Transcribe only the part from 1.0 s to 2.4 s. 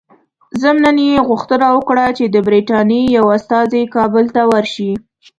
یې غوښتنه وکړه چې د